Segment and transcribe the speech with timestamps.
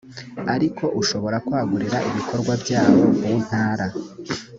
[0.53, 3.85] ariko ushobora kwagurira ibikorwa byawo muntara